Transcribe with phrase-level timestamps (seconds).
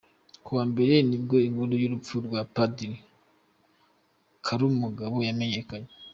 [0.43, 2.97] Ku wa Mbere nibwo inkuru y’urupfu rwa Padiri
[4.45, 5.91] Karumugabo yamenyekanye.